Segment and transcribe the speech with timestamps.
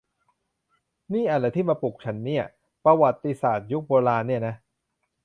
[1.13, 2.43] นี่อ่ะหรอที่มาปลุกฉันเนี่ย
[2.85, 4.55] ประวัติศาสตร์ยุคโบราณเนี่ยนะ